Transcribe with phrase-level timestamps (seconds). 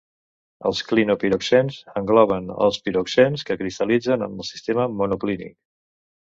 [0.69, 5.57] Els clinopiroxens engloben els piroxens que cristal·litzen en el sistema monoclínic.